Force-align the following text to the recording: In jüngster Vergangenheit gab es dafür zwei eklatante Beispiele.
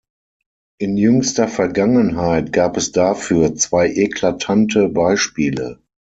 In 0.79 0.97
jüngster 0.97 1.47
Vergangenheit 1.47 2.51
gab 2.53 2.75
es 2.75 2.91
dafür 2.91 3.53
zwei 3.53 3.87
eklatante 3.93 4.89
Beispiele. 4.89 5.79